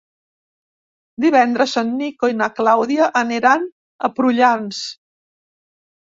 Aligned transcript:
Divendres 1.25 1.75
en 1.81 1.91
Nico 1.99 2.29
i 2.33 2.37
na 2.39 2.47
Clàudia 2.59 3.09
aniran 3.21 3.67
a 4.09 4.11
Prullans. 4.21 4.81